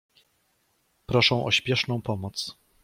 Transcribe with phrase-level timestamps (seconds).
[1.05, 2.57] Proszą o spieszną pomoc.